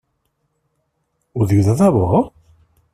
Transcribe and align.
Ho 1.37 1.49
diu 1.53 1.63
de 1.69 1.79
debò? 1.85 2.25